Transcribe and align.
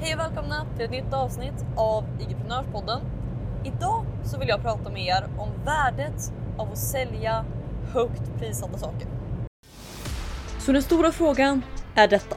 Hej 0.00 0.14
och 0.14 0.20
välkomna 0.20 0.66
till 0.76 0.84
ett 0.84 0.90
nytt 0.90 1.12
avsnitt 1.12 1.64
av 1.76 2.04
IG-prenörspodden. 2.20 3.00
Idag 3.64 4.06
så 4.24 4.38
vill 4.38 4.48
jag 4.48 4.62
prata 4.62 4.90
med 4.90 5.06
er 5.06 5.28
om 5.38 5.48
värdet 5.64 6.32
av 6.58 6.72
att 6.72 6.78
sälja 6.78 7.44
högt 7.92 8.38
prissatta 8.38 8.78
saker. 8.78 9.08
Så 10.58 10.72
den 10.72 10.82
stora 10.82 11.12
frågan 11.12 11.62
är 11.94 12.08
detta. 12.08 12.36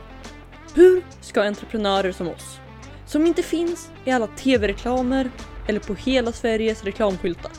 Hur 0.75 1.03
ska 1.21 1.43
entreprenörer 1.43 2.11
som 2.11 2.27
oss, 2.27 2.59
som 3.05 3.25
inte 3.25 3.43
finns 3.43 3.91
i 4.05 4.11
alla 4.11 4.27
tv-reklamer 4.27 5.31
eller 5.67 5.79
på 5.79 5.93
hela 5.93 6.31
Sveriges 6.31 6.83
reklamskyltar. 6.83 7.51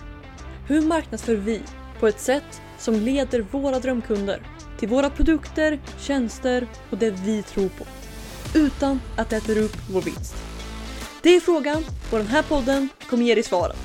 Hur 0.66 0.82
marknadsför 0.82 1.34
vi 1.34 1.62
på 2.00 2.06
ett 2.06 2.20
sätt 2.20 2.62
som 2.78 2.94
leder 2.94 3.40
våra 3.40 3.78
drömkunder 3.78 4.42
till 4.78 4.88
våra 4.88 5.10
produkter, 5.10 5.80
tjänster 5.98 6.66
och 6.90 6.98
det 6.98 7.10
vi 7.10 7.42
tror 7.42 7.68
på 7.68 7.84
utan 8.54 9.00
att 9.16 9.30
det 9.30 9.36
äter 9.36 9.58
upp 9.58 9.76
vår 9.90 10.02
vinst? 10.02 10.34
Det 11.22 11.36
är 11.36 11.40
frågan 11.40 11.84
och 12.12 12.18
den 12.18 12.26
här 12.26 12.42
podden 12.42 12.88
kommer 13.10 13.22
ge 13.24 13.34
dig 13.34 13.44
svaren. 13.44 13.76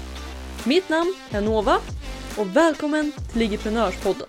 Mitt 0.63 0.89
namn 0.89 1.15
är 1.31 1.41
Nova 1.41 1.77
och 2.37 2.55
välkommen 2.55 3.11
till 3.31 3.39
Ligiprenörspodden. 3.39 4.27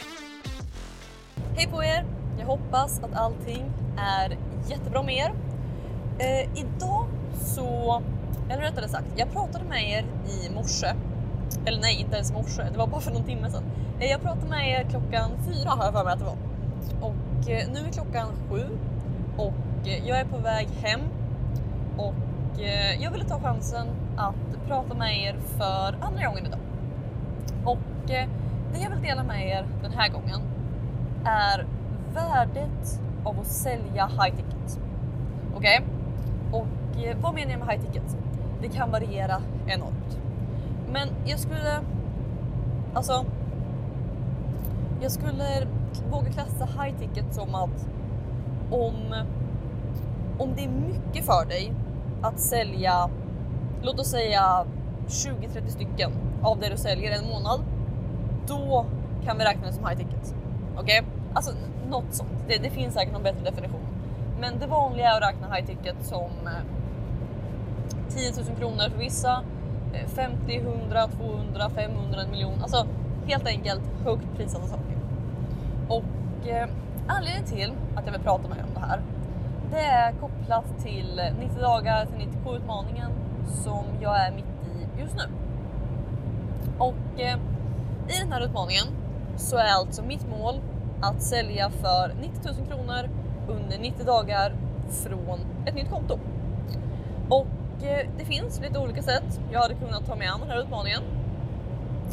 Hej 1.56 1.66
på 1.66 1.84
er! 1.84 2.04
Jag 2.38 2.46
hoppas 2.46 2.98
att 2.98 3.14
allting 3.14 3.72
är 3.98 4.38
jättebra 4.68 5.02
med 5.02 5.14
er. 5.14 5.34
Eh, 6.18 6.58
idag 6.58 7.06
så, 7.54 8.02
eller 8.50 8.62
rättare 8.62 8.88
sagt, 8.88 9.06
jag 9.16 9.32
pratade 9.32 9.64
med 9.64 9.90
er 9.90 10.04
i 10.30 10.54
morse. 10.54 10.94
Eller 11.66 11.80
nej, 11.80 12.00
inte 12.00 12.14
ens 12.14 12.30
i 12.30 12.34
morse, 12.34 12.62
det 12.72 12.78
var 12.78 12.86
bara 12.86 13.00
för 13.00 13.10
någon 13.10 13.24
timme 13.24 13.50
sedan. 13.50 13.64
Eh, 14.00 14.10
jag 14.10 14.22
pratade 14.22 14.46
med 14.46 14.70
er 14.70 14.86
klockan 14.90 15.30
fyra 15.48 15.70
har 15.70 15.84
jag 15.84 15.94
för 15.94 16.04
mig 16.04 16.12
att 16.12 16.18
det 16.18 16.24
var. 16.24 16.38
Och 17.00 17.50
eh, 17.50 17.68
nu 17.72 17.78
är 17.88 17.92
klockan 17.92 18.28
sju 18.50 18.64
och 19.36 19.75
Eh, 19.86 20.08
jag 20.08 20.20
är 20.20 20.24
på 20.24 20.38
väg 20.38 20.68
hem 20.82 21.00
och 21.96 22.60
eh, 22.60 23.02
jag 23.02 23.10
ville 23.10 23.24
ta 23.24 23.40
chansen 23.40 23.86
att 24.16 24.66
prata 24.68 24.94
med 24.94 25.18
er 25.18 25.36
för 25.58 25.96
andra 26.00 26.26
gången 26.26 26.46
idag. 26.46 26.60
Och 27.64 28.10
eh, 28.10 28.28
det 28.72 28.78
jag 28.82 28.90
vill 28.90 29.02
dela 29.02 29.22
med 29.22 29.48
er 29.48 29.66
den 29.82 29.92
här 29.92 30.08
gången 30.08 30.40
är 31.24 31.66
värdet 32.14 33.00
av 33.24 33.40
att 33.40 33.46
sälja 33.46 34.06
high 34.06 34.36
ticket. 34.36 34.80
Okej? 35.56 35.84
Och 36.52 36.66
vad 37.20 37.34
menar 37.34 37.50
jag 37.50 37.58
med 37.58 37.68
high 37.68 37.84
ticket? 37.84 38.16
Det 38.62 38.68
kan 38.68 38.90
variera 38.90 39.42
enormt. 39.66 40.18
Men 40.92 41.08
jag 41.24 41.38
skulle... 41.38 41.80
Alltså... 42.94 43.24
Jag 45.02 45.12
skulle 45.12 45.66
våga 46.10 46.30
klassa 46.30 46.64
high 46.64 46.98
ticket 46.98 47.34
som 47.34 47.54
att 47.54 47.88
om, 48.70 49.14
om 50.38 50.54
det 50.56 50.64
är 50.64 50.68
mycket 50.68 51.26
för 51.26 51.46
dig 51.46 51.72
att 52.22 52.40
sälja, 52.40 53.10
låt 53.82 54.00
oss 54.00 54.10
säga 54.10 54.66
20-30 55.06 55.68
stycken 55.68 56.12
av 56.42 56.60
det 56.60 56.68
du 56.68 56.76
säljer 56.76 57.18
en 57.18 57.28
månad, 57.28 57.60
då 58.46 58.86
kan 59.24 59.38
vi 59.38 59.44
räkna 59.44 59.66
det 59.66 59.72
som 59.72 59.86
high 59.86 59.98
ticket. 59.98 60.34
Okej? 60.78 61.00
Okay? 61.00 61.12
Alltså 61.34 61.52
något 61.90 62.14
sånt. 62.14 62.30
Det, 62.48 62.56
det, 62.62 62.70
finns 62.70 62.94
säkert 62.94 63.12
någon 63.12 63.22
bättre 63.22 63.50
definition. 63.50 63.80
Men 64.40 64.58
det 64.58 64.66
vanliga 64.66 65.08
är 65.10 65.20
att 65.20 65.28
räkna 65.28 65.54
high 65.54 65.66
ticket 65.66 65.96
som 66.00 66.30
eh, 66.46 66.62
10 68.08 68.32
000 68.48 68.56
kronor 68.58 68.90
för 68.90 68.98
vissa, 68.98 69.42
50, 70.06 70.56
100, 70.56 71.08
200, 71.08 71.70
500, 71.74 72.22
en 72.22 72.30
miljon. 72.30 72.62
Alltså 72.62 72.86
helt 73.26 73.46
enkelt 73.46 73.82
högt 74.04 74.36
prissatta 74.36 74.66
saker. 74.66 74.96
Och 75.88 76.48
eh, 76.48 76.68
anledningen 77.06 77.44
till 77.44 77.72
att 77.96 78.06
jag 78.06 78.12
vill 78.12 78.22
prata 78.22 78.48
med 78.48 78.58
er 78.58 78.62
om 78.62 78.74
det 78.74 78.80
här, 78.80 79.00
det 79.70 79.80
är 79.80 80.12
kopplat 80.12 80.64
till 80.82 81.20
90 81.40 81.60
dagar 81.60 82.06
till 82.06 82.28
90k 82.28 82.56
utmaningen 82.56 83.10
som 83.46 83.84
jag 84.00 84.26
är 84.26 84.32
mitt 84.32 84.44
i 84.44 85.00
just 85.00 85.14
nu. 85.16 85.22
Och 86.78 87.20
eh, 87.20 87.38
i 88.08 88.18
den 88.20 88.32
här 88.32 88.40
utmaningen 88.40 88.86
så 89.36 89.56
är 89.56 89.72
alltså 89.80 90.02
mitt 90.02 90.28
mål 90.28 90.60
att 91.00 91.22
sälja 91.22 91.70
för 91.70 92.14
90 92.20 92.40
000 92.44 92.66
kronor 92.66 93.10
under 93.48 93.78
90 93.78 94.06
dagar 94.06 94.52
från 94.90 95.40
ett 95.66 95.74
nytt 95.74 95.90
konto. 95.90 96.18
Och 97.28 97.84
eh, 97.84 98.06
det 98.18 98.24
finns 98.24 98.60
lite 98.60 98.78
olika 98.78 99.02
sätt 99.02 99.40
jag 99.52 99.60
hade 99.60 99.74
kunnat 99.74 100.06
ta 100.06 100.16
mig 100.16 100.26
an 100.26 100.40
den 100.40 100.50
här 100.50 100.60
utmaningen. 100.60 101.02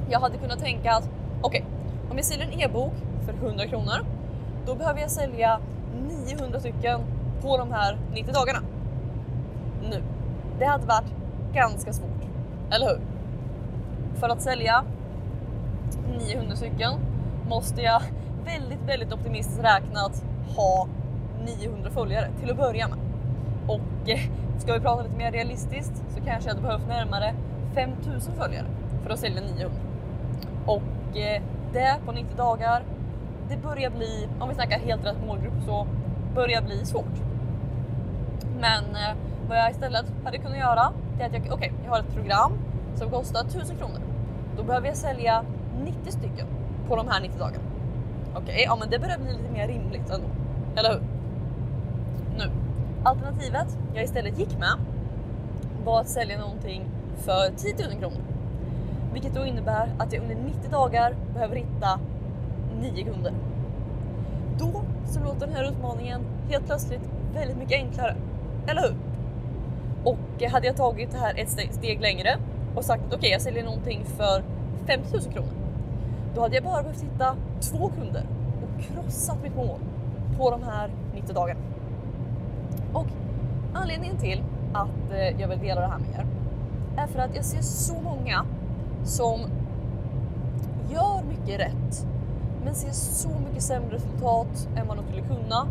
Jag 0.09 0.19
hade 0.19 0.37
kunnat 0.37 0.59
tänka 0.59 0.91
att 0.91 1.09
okej, 1.41 1.61
okay, 1.61 2.11
om 2.11 2.17
jag 2.17 2.25
säljer 2.25 2.47
en 2.47 2.61
e-bok 2.61 2.93
för 3.25 3.33
100 3.33 3.67
kronor, 3.67 4.05
då 4.65 4.75
behöver 4.75 5.01
jag 5.01 5.11
sälja 5.11 5.59
900 6.27 6.59
stycken 6.59 7.01
på 7.43 7.57
de 7.57 7.71
här 7.71 7.97
90 8.13 8.33
dagarna. 8.33 8.59
Nu. 9.89 10.03
Det 10.59 10.65
hade 10.65 10.85
varit 10.85 11.13
ganska 11.53 11.93
svårt, 11.93 12.21
eller 12.71 12.87
hur? 12.87 12.99
För 14.15 14.29
att 14.29 14.41
sälja 14.41 14.83
900 16.27 16.55
stycken 16.55 16.93
måste 17.49 17.81
jag 17.81 18.01
väldigt, 18.45 18.81
väldigt 18.87 19.13
optimistiskt 19.13 19.63
räknat 19.63 20.23
ha 20.55 20.87
900 21.45 21.89
följare 21.89 22.29
till 22.39 22.51
att 22.51 22.57
börja 22.57 22.87
med. 22.87 22.97
Och 23.67 24.09
eh, 24.09 24.19
ska 24.57 24.73
vi 24.73 24.79
prata 24.79 25.03
lite 25.03 25.15
mer 25.15 25.31
realistiskt 25.31 26.03
så 26.09 26.23
kanske 26.25 26.49
jag 26.49 26.55
hade 26.55 26.67
behövt 26.67 26.87
närmare 26.87 27.33
5000 27.75 28.33
följare 28.35 28.65
för 29.03 29.09
att 29.09 29.19
sälja 29.19 29.41
900. 29.41 29.79
Och 30.65 31.17
eh, 31.17 31.41
det 31.73 31.97
på 32.05 32.11
90 32.11 32.37
dagar, 32.37 32.83
det 33.49 33.57
börjar 33.57 33.89
bli, 33.89 34.27
om 34.39 34.49
vi 34.49 34.55
snackar 34.55 34.79
helt 34.79 35.05
rätt 35.05 35.25
målgrupp 35.27 35.63
så 35.65 35.87
börjar 36.35 36.61
bli 36.61 36.85
svårt. 36.85 37.32
Men 38.59 38.83
eh, 38.83 39.15
vad 39.49 39.57
jag 39.57 39.71
istället 39.71 40.05
hade 40.23 40.37
kunnat 40.37 40.57
göra 40.57 40.93
det 41.17 41.23
är 41.23 41.27
att 41.27 41.33
jag, 41.33 41.53
okay, 41.53 41.71
jag 41.83 41.91
har 41.91 41.99
ett 41.99 42.13
program 42.13 42.51
som 42.95 43.09
kostar 43.09 43.41
1000 43.41 43.77
kronor. 43.77 43.99
Då 44.57 44.63
behöver 44.63 44.87
jag 44.87 44.97
sälja 44.97 45.43
90 45.83 46.11
stycken 46.11 46.47
på 46.87 46.95
de 46.95 47.07
här 47.07 47.21
90 47.21 47.39
dagarna. 47.39 47.63
Okej, 48.31 48.43
okay, 48.43 48.61
ja 48.63 48.75
men 48.79 48.89
det 48.89 48.99
börjar 48.99 49.17
bli 49.17 49.31
lite 49.31 49.51
mer 49.53 49.67
rimligt 49.67 50.09
ändå. 50.09 50.27
Eller 50.75 50.89
hur? 50.93 51.01
Nu. 52.37 52.51
Alternativet 53.03 53.77
jag 53.93 54.03
istället 54.03 54.39
gick 54.39 54.59
med 54.59 54.77
var 55.85 56.01
att 56.01 56.09
sälja 56.09 56.39
någonting 56.39 56.89
för 57.17 57.49
10 57.57 57.87
000 57.87 57.99
kronor. 57.99 58.21
Vilket 59.13 59.33
då 59.33 59.45
innebär 59.45 59.89
att 59.97 60.13
jag 60.13 60.21
under 60.21 60.35
90 60.35 60.71
dagar 60.71 61.15
behöver 61.33 61.55
hitta 61.55 61.99
9 62.81 63.03
kunder. 63.03 63.33
Då 64.59 64.81
så 65.05 65.19
låter 65.19 65.47
den 65.47 65.55
här 65.55 65.63
utmaningen 65.63 66.21
helt 66.49 66.65
plötsligt 66.65 67.09
väldigt 67.33 67.57
mycket 67.57 67.77
enklare. 67.77 68.15
Eller 68.67 68.81
hur? 68.81 68.95
Och 70.03 70.51
hade 70.51 70.67
jag 70.67 70.75
tagit 70.75 71.11
det 71.11 71.17
här 71.17 71.33
ett 71.37 71.75
steg, 71.75 72.01
längre 72.01 72.37
och 72.75 72.85
sagt 72.85 73.01
att 73.01 73.07
okej, 73.07 73.17
okay, 73.17 73.29
jag 73.29 73.41
säljer 73.41 73.63
någonting 73.63 74.05
för 74.05 74.43
50 74.87 75.13
000 75.13 75.21
kronor. 75.33 75.49
Då 76.35 76.41
hade 76.41 76.55
jag 76.55 76.63
bara 76.63 76.83
behövt 76.83 77.01
hitta 77.01 77.35
två 77.61 77.89
kunder 77.89 78.25
och 78.63 78.83
krossat 78.83 79.43
mitt 79.43 79.55
mål 79.55 79.79
på 80.37 80.51
de 80.51 80.63
här 80.63 80.89
90 81.13 81.33
dagarna. 81.33 81.59
Och 82.93 83.07
anledningen 83.73 84.17
till 84.17 84.43
att 84.73 85.11
eh, 85.11 85.41
jag 85.41 85.47
vill 85.47 85.59
dela 85.59 85.81
det 85.81 85.87
här 85.87 85.99
med 85.99 86.09
er 86.09 86.25
är 86.97 87.07
för 87.07 87.19
att 87.19 87.35
jag 87.35 87.45
ser 87.45 87.61
så 87.61 88.01
många 88.01 88.45
som 89.03 89.39
gör 90.89 91.23
mycket 91.23 91.59
rätt 91.59 92.07
men 92.65 92.75
ser 92.75 92.91
så 92.91 93.29
mycket 93.29 93.63
sämre 93.63 93.95
resultat 93.95 94.67
än 94.75 94.87
vad 94.87 94.97
de 94.97 95.05
skulle 95.05 95.21
kunna 95.21 95.67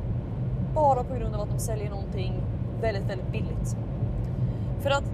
bara 0.75 1.05
på 1.05 1.15
grund 1.15 1.35
av 1.35 1.41
att 1.41 1.51
de 1.51 1.59
säljer 1.59 1.91
någonting 1.91 2.43
väldigt, 2.83 3.11
väldigt 3.11 3.33
billigt. 3.33 3.77
För 4.81 4.91
att 4.91 5.05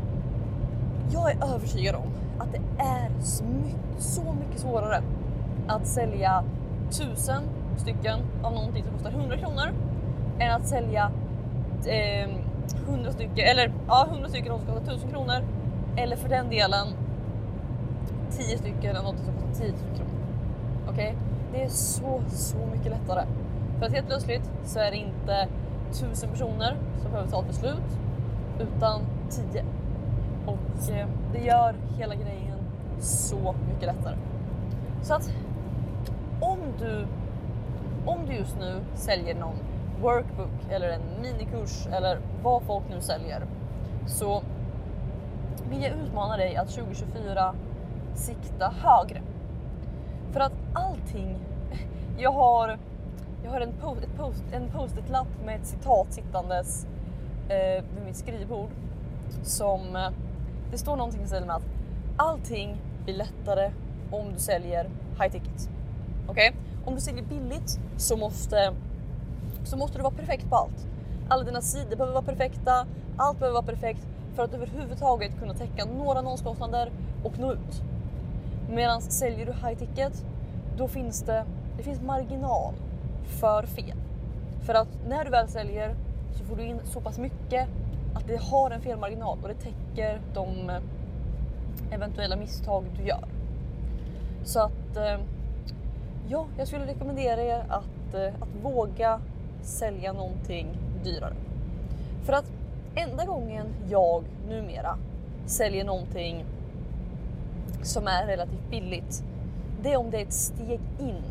jag 1.13 1.31
är 1.31 1.55
övertygad 1.55 1.95
om 1.95 2.13
att 2.39 2.53
det 2.53 2.83
är 2.83 3.23
så 3.23 3.45
mycket, 3.45 4.03
så 4.03 4.33
mycket 4.33 4.61
svårare 4.61 5.03
att 5.67 5.87
sälja 5.87 6.45
tusen 6.91 7.43
stycken 7.77 8.19
av 8.43 8.53
någonting 8.53 8.85
som 8.85 8.93
kostar 8.93 9.11
100 9.11 9.37
kronor 9.37 9.75
än 10.39 10.55
att 10.55 10.67
sälja 10.67 11.11
eh, 11.87 12.31
100 12.89 13.13
stycken, 13.13 13.45
eller 13.51 13.73
ja, 13.89 14.09
100 14.11 14.29
stycken 14.29 14.59
som 14.59 14.67
kostar 14.67 14.93
1000 14.93 15.11
kronor 15.11 15.45
eller 15.97 16.17
för 16.17 16.29
den 16.29 16.51
delen 16.51 16.87
10 18.31 18.59
stycken 18.59 18.97
av 18.97 19.05
något 19.05 19.19
som 19.19 19.35
kostar 19.35 19.65
10 19.65 19.73
000 19.73 19.79
kronor. 19.97 20.13
Okej? 20.89 20.93
Okay? 20.93 21.15
Det 21.53 21.63
är 21.63 21.69
så, 21.69 22.23
så 22.29 22.57
mycket 22.73 22.91
lättare. 22.91 23.25
För 23.79 23.87
att 23.87 23.93
helt 23.93 24.07
plötsligt 24.07 24.51
så 24.65 24.79
är 24.79 24.91
det 24.91 24.97
inte 24.97 25.49
tusen 25.93 26.31
personer 26.31 26.77
som 27.03 27.11
behöver 27.11 27.31
ta 27.31 27.41
ett 27.41 27.47
beslut 27.47 27.99
utan 28.61 29.01
tio. 29.31 29.65
Och 30.47 30.91
eh, 30.91 31.09
det 31.33 31.39
gör 31.39 31.75
hela 31.99 32.15
grejen 32.15 32.59
så 32.99 33.55
mycket 33.69 33.87
lättare. 33.87 34.17
Så 35.03 35.15
att 35.15 35.33
om 36.41 36.59
du, 36.79 37.07
om 38.07 38.27
du 38.27 38.33
just 38.33 38.59
nu 38.59 38.81
säljer 38.95 39.35
någon 39.35 39.57
workbook 40.03 40.71
eller 40.71 40.89
en 40.89 41.01
minikurs 41.23 41.87
eller 41.87 42.19
vad 42.43 42.63
folk 42.63 42.85
nu 42.91 43.01
säljer 43.01 43.43
så 44.07 44.43
vill 45.71 45.83
jag 45.83 45.93
utmana 45.93 46.37
dig 46.37 46.57
att 46.57 46.69
2024 46.69 47.55
sikta 48.15 48.73
högre. 48.83 49.23
För 50.33 50.41
att 50.41 50.53
allting, 50.73 51.39
jag 52.19 52.33
har, 52.33 52.79
jag 53.49 53.53
har 53.53 53.61
en 53.61 53.73
post, 53.73 54.03
ett 54.03 54.17
post, 54.17 54.45
en 54.53 54.69
post-it-lapp 54.69 55.29
med 55.45 55.61
ett 55.61 55.67
citat 55.67 56.13
sittandes 56.13 56.87
eh, 57.49 57.85
vid 57.95 58.05
mitt 58.05 58.17
skrivbord 58.17 58.71
som 59.43 59.97
eh, 59.97 60.09
det 60.71 60.79
står 60.79 60.97
någonting 60.97 61.23
i 61.23 61.27
stil 61.27 61.45
med 61.47 61.57
att 61.57 61.67
allting 62.17 62.81
blir 63.05 63.15
lättare 63.15 63.73
om 64.11 64.33
du 64.33 64.39
säljer 64.39 64.85
high 65.21 65.33
ticket. 65.33 65.71
Okej? 66.29 66.49
Okay? 66.49 66.61
Om 66.85 66.95
du 66.95 67.01
säljer 67.01 67.25
billigt 67.25 67.81
så 67.97 68.17
måste, 68.17 68.75
så 69.65 69.77
måste 69.77 69.99
du 69.99 70.03
vara 70.03 70.15
perfekt 70.15 70.49
på 70.49 70.57
allt. 70.57 70.87
Alla 71.29 71.45
dina 71.45 71.61
sidor 71.61 71.97
behöver 71.97 72.13
vara 72.13 72.25
perfekta, 72.25 72.87
allt 73.17 73.39
behöver 73.39 73.55
vara 73.55 73.67
perfekt 73.67 74.07
för 74.35 74.45
att 74.45 74.55
överhuvudtaget 74.55 75.39
kunna 75.39 75.55
täcka 75.55 75.85
några 75.85 76.19
annonskostnader 76.19 76.91
och 77.25 77.39
nå 77.39 77.53
ut. 77.53 77.83
Medan 78.71 79.01
säljer 79.01 79.47
du 79.47 79.53
high 79.53 79.79
ticket, 79.79 80.25
då 80.77 80.89
finns 80.89 81.23
det, 81.23 81.45
det 81.77 81.83
finns 81.83 82.01
marginal 82.01 82.75
för 83.29 83.63
fel. 83.63 83.97
För 84.67 84.75
att 84.75 84.89
när 85.09 85.25
du 85.25 85.31
väl 85.31 85.49
säljer 85.49 85.95
så 86.33 86.45
får 86.45 86.57
du 86.57 86.63
in 86.63 86.81
så 86.85 87.01
pass 87.01 87.19
mycket 87.19 87.69
att 88.15 88.27
det 88.27 88.37
har 88.37 88.71
en 88.71 88.81
felmarginal 88.81 89.39
och 89.43 89.49
det 89.49 89.55
täcker 89.55 90.21
de 90.35 90.71
eh, 90.71 90.81
eventuella 91.91 92.37
misstag 92.37 92.85
du 92.99 93.03
gör. 93.03 93.25
Så 94.45 94.61
att 94.61 94.97
eh, 94.97 95.21
ja, 96.29 96.47
jag 96.59 96.69
skulle 96.69 96.87
rekommendera 96.87 97.43
er 97.43 97.65
att, 97.69 98.15
eh, 98.15 98.43
att 98.43 98.63
våga 98.63 99.21
sälja 99.63 100.13
någonting 100.13 100.67
dyrare. 101.05 101.35
För 102.25 102.33
att 102.33 102.53
enda 102.95 103.25
gången 103.25 103.67
jag 103.91 104.25
numera 104.49 104.99
säljer 105.47 105.85
någonting 105.85 106.45
som 107.83 108.07
är 108.07 108.27
relativt 108.27 108.71
billigt, 108.71 109.25
det 109.83 109.93
är 109.93 109.97
om 109.97 110.11
det 110.11 110.19
är 110.19 110.23
ett 110.23 110.33
steg 110.33 110.81
in 110.99 111.23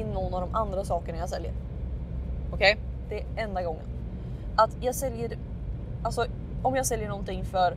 i 0.00 0.04
någon 0.04 0.34
av 0.34 0.40
de 0.40 0.54
andra 0.54 0.84
sakerna 0.84 1.18
jag 1.18 1.28
säljer. 1.28 1.52
Okej, 2.52 2.74
okay? 2.74 2.84
det 3.08 3.40
är 3.40 3.44
enda 3.44 3.62
gången. 3.62 3.82
Att 4.56 4.76
jag 4.80 4.94
säljer, 4.94 5.38
alltså 6.02 6.26
om 6.62 6.76
jag 6.76 6.86
säljer 6.86 7.08
någonting 7.08 7.44
för 7.44 7.76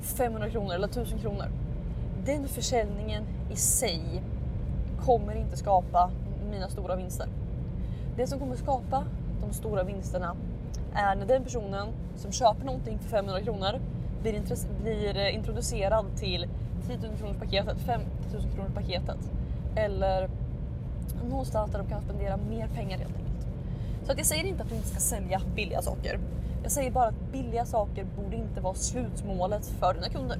500 0.00 0.50
kronor 0.50 0.74
eller 0.74 0.88
1000 0.88 1.18
kronor. 1.18 1.46
Den 2.24 2.48
försäljningen 2.48 3.22
i 3.52 3.56
sig 3.56 4.22
kommer 5.04 5.34
inte 5.34 5.56
skapa 5.56 6.10
mina 6.50 6.68
stora 6.68 6.96
vinster. 6.96 7.28
Det 8.16 8.26
som 8.26 8.38
kommer 8.38 8.56
skapa 8.56 9.04
de 9.40 9.52
stora 9.52 9.82
vinsterna 9.82 10.36
är 10.94 11.16
när 11.16 11.26
den 11.26 11.44
personen 11.44 11.88
som 12.16 12.32
köper 12.32 12.64
någonting 12.64 12.98
för 12.98 13.08
500 13.08 13.40
kronor 13.40 13.80
blir, 14.22 14.42
blir 14.82 15.28
introducerad 15.28 16.06
till 16.16 16.46
10 16.86 16.96
000 16.96 17.18
kronors 17.18 17.36
paketet, 17.36 17.78
5 17.78 18.00
000 18.32 18.42
kronors 18.54 18.72
paketet 18.74 19.18
eller 19.76 20.28
någonstans 21.28 21.70
där 21.72 21.78
de 21.78 21.88
kan 21.88 22.02
spendera 22.02 22.36
mer 22.36 22.66
pengar 22.66 22.98
helt 22.98 23.16
enkelt. 23.16 23.46
Så 24.06 24.12
att 24.12 24.18
jag 24.18 24.26
säger 24.26 24.44
inte 24.44 24.62
att 24.62 24.68
du 24.68 24.74
inte 24.74 24.88
ska 24.88 25.00
sälja 25.00 25.40
billiga 25.54 25.82
saker. 25.82 26.20
Jag 26.62 26.72
säger 26.72 26.90
bara 26.90 27.08
att 27.08 27.32
billiga 27.32 27.64
saker 27.64 28.06
borde 28.16 28.36
inte 28.36 28.60
vara 28.60 28.74
slutmålet 28.74 29.66
för 29.66 29.94
dina 29.94 30.08
kunder. 30.08 30.38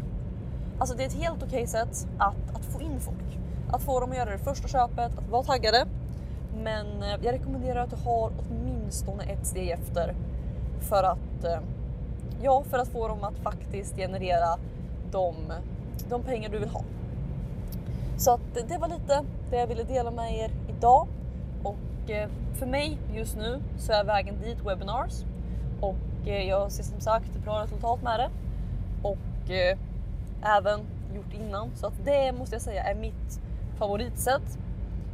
Alltså 0.78 0.96
det 0.96 1.02
är 1.02 1.06
ett 1.06 1.22
helt 1.22 1.42
okej 1.42 1.66
sätt 1.66 2.06
att, 2.18 2.56
att 2.56 2.64
få 2.64 2.80
in 2.80 3.00
folk. 3.00 3.38
Att 3.70 3.82
få 3.82 4.00
dem 4.00 4.10
att 4.10 4.16
göra 4.16 4.30
det 4.30 4.38
första 4.38 4.68
köpet, 4.68 5.18
att 5.18 5.28
vara 5.28 5.42
taggade. 5.42 5.86
Men 6.62 7.02
eh, 7.02 7.08
jag 7.22 7.32
rekommenderar 7.34 7.80
att 7.80 7.90
du 7.90 7.96
har 7.96 8.32
åtminstone 8.38 9.24
ett 9.24 9.46
steg 9.46 9.70
efter 9.70 10.14
för 10.80 11.02
att, 11.02 11.44
eh, 11.44 11.58
ja, 12.42 12.62
för 12.70 12.78
att 12.78 12.88
få 12.88 13.08
dem 13.08 13.24
att 13.24 13.38
faktiskt 13.38 13.96
generera 13.96 14.58
de, 15.10 15.34
de 16.08 16.22
pengar 16.22 16.48
du 16.48 16.58
vill 16.58 16.68
ha. 16.68 16.82
Så 18.16 18.30
att 18.30 18.68
det 18.68 18.78
var 18.78 18.88
lite 18.88 19.24
det 19.50 19.56
jag 19.56 19.66
ville 19.66 19.82
dela 19.82 20.10
med 20.10 20.38
er 20.38 20.50
idag. 20.68 21.06
Och 21.62 22.10
eh, 22.10 22.28
för 22.54 22.66
mig 22.66 22.98
just 23.14 23.36
nu 23.36 23.62
så 23.78 23.92
är 23.92 24.04
vägen 24.04 24.40
dit 24.40 24.58
webinars 24.66 25.24
och 25.80 26.28
eh, 26.28 26.48
jag 26.48 26.72
ser 26.72 26.84
som 26.84 27.00
sagt 27.00 27.44
bra 27.44 27.62
resultat 27.62 28.02
med 28.02 28.20
det. 28.20 28.30
Och 29.02 29.50
eh, 29.50 29.78
även 30.42 30.80
gjort 31.14 31.34
innan. 31.34 31.70
Så 31.76 31.86
att 31.86 32.04
det 32.04 32.32
måste 32.32 32.54
jag 32.54 32.62
säga 32.62 32.82
är 32.82 32.94
mitt 32.94 33.40
favoritsätt. 33.78 34.58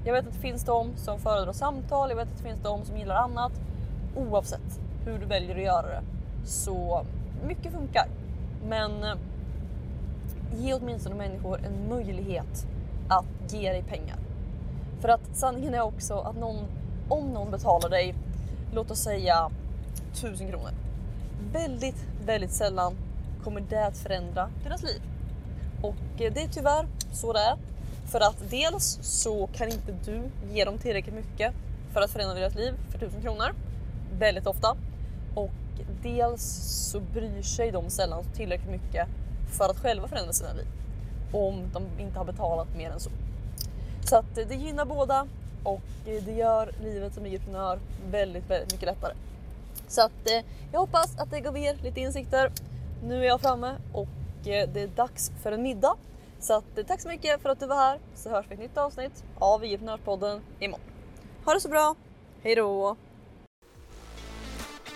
Jag 0.04 0.12
vet 0.12 0.26
att 0.26 0.32
det 0.32 0.38
finns 0.38 0.64
de 0.64 0.96
som 0.96 1.18
föredrar 1.18 1.52
samtal, 1.52 2.10
jag 2.10 2.16
vet 2.16 2.28
att 2.28 2.36
det 2.36 2.42
finns 2.42 2.62
de 2.62 2.84
som 2.84 2.96
gillar 2.96 3.16
annat. 3.16 3.52
Oavsett 4.16 4.80
hur 5.04 5.18
du 5.18 5.26
väljer 5.26 5.56
att 5.56 5.62
göra 5.62 5.86
det 5.86 6.02
så 6.44 7.04
mycket 7.46 7.72
funkar. 7.72 8.06
Men 8.68 8.90
ge 10.56 10.74
åtminstone 10.74 11.14
människor 11.14 11.60
en 11.66 11.88
möjlighet 11.88 12.66
att 13.18 13.52
ge 13.52 13.72
dig 13.72 13.82
pengar. 13.82 14.18
För 15.00 15.08
att 15.08 15.20
sanningen 15.32 15.74
är 15.74 15.82
också 15.82 16.14
att 16.14 16.36
någon, 16.36 16.66
om 17.08 17.32
någon 17.32 17.50
betalar 17.50 17.88
dig, 17.88 18.14
låt 18.74 18.90
oss 18.90 18.98
säga 18.98 19.50
1000 20.12 20.50
kronor. 20.50 20.70
Väldigt, 21.52 22.06
väldigt 22.24 22.52
sällan 22.52 22.94
kommer 23.44 23.60
det 23.60 23.86
att 23.86 23.98
förändra 23.98 24.50
deras 24.64 24.82
liv. 24.82 25.02
Och 25.82 26.20
eh, 26.20 26.32
det 26.32 26.42
är 26.42 26.48
tyvärr 26.48 26.86
så 27.12 27.32
det 27.32 27.40
är. 27.40 27.56
För 28.06 28.20
att 28.20 28.50
dels 28.50 28.98
så 29.02 29.46
kan 29.46 29.68
inte 29.68 29.92
du 30.04 30.22
ge 30.52 30.64
dem 30.64 30.78
tillräckligt 30.78 31.14
mycket 31.14 31.54
för 31.92 32.00
att 32.00 32.10
förändra 32.10 32.34
deras 32.34 32.54
liv 32.54 32.74
för 32.90 32.98
1000 32.98 33.22
kronor. 33.22 33.54
Väldigt 34.18 34.46
ofta. 34.46 34.76
Och 35.34 35.50
dels 36.02 36.42
så 36.90 37.00
bryr 37.00 37.42
sig 37.42 37.70
de 37.70 37.90
sällan 37.90 38.24
tillräckligt 38.34 38.70
mycket 38.70 39.08
för 39.50 39.68
att 39.68 39.78
själva 39.78 40.08
förändra 40.08 40.32
sina 40.32 40.52
liv. 40.52 40.66
Om 41.32 41.70
de 41.72 42.02
inte 42.02 42.18
har 42.18 42.24
betalat 42.24 42.76
mer 42.76 42.90
än 42.90 43.00
så. 43.00 43.10
Så 44.04 44.16
att 44.16 44.38
eh, 44.38 44.46
det 44.48 44.54
gynnar 44.54 44.84
båda 44.84 45.26
och 45.62 45.80
eh, 46.06 46.22
det 46.24 46.32
gör 46.32 46.72
livet 46.82 47.14
som 47.14 47.24
entreprenör 47.24 47.78
väldigt, 48.10 48.50
väldigt 48.50 48.72
mycket 48.72 48.86
lättare. 48.86 49.14
Så 49.88 50.02
att 50.02 50.30
eh, 50.30 50.44
jag 50.72 50.80
hoppas 50.80 51.18
att 51.18 51.30
det 51.30 51.40
gav 51.40 51.58
er 51.58 51.76
lite 51.82 52.00
insikter. 52.00 52.52
Nu 53.04 53.20
är 53.20 53.28
jag 53.28 53.40
framme 53.40 53.76
och 53.92 54.08
det 54.44 54.76
är 54.76 54.86
dags 54.96 55.32
för 55.42 55.52
en 55.52 55.62
middag. 55.62 55.96
Så 56.40 56.54
att, 56.54 56.64
tack 56.88 57.00
så 57.00 57.08
mycket 57.08 57.42
för 57.42 57.48
att 57.48 57.60
du 57.60 57.66
var 57.66 57.76
här 57.76 57.98
så 58.14 58.30
hörs 58.30 58.46
vi 58.48 58.54
i 58.54 58.54
ett 58.54 58.60
nytt 58.60 58.78
avsnitt 58.78 59.24
av 59.38 59.62
Entreprenörspodden 59.62 60.40
imorgon. 60.60 60.86
Ha 61.44 61.54
det 61.54 61.60
så 61.60 61.68
bra, 61.68 61.94
hejdå! 62.42 62.96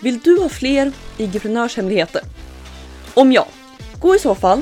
Vill 0.01 0.19
du 0.19 0.41
ha 0.41 0.49
fler 0.49 0.93
IG-prenörshemligheter? 1.17 2.21
Om 3.15 3.31
ja, 3.31 3.47
gå 4.01 4.15
i 4.15 4.19
så 4.19 4.35
fall 4.35 4.61